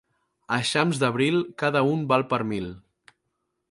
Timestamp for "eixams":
0.55-1.03